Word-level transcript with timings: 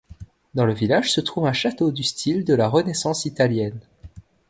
Dans 0.55 0.65
le 0.65 0.73
village 0.73 1.13
se 1.13 1.21
trouve 1.21 1.45
un 1.45 1.53
château 1.53 1.91
du 1.91 2.01
style 2.01 2.43
de 2.43 2.55
la 2.55 2.67
Renaissance 2.67 3.25
italienne. 3.25 3.79